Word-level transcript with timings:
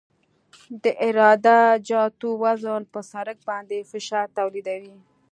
د 0.83 0.85
عراده 1.03 1.59
جاتو 1.89 2.29
وزن 2.43 2.81
په 2.93 2.99
سرک 3.11 3.37
باندې 3.49 3.77
فشار 3.91 4.27
تولیدوي 4.37 4.97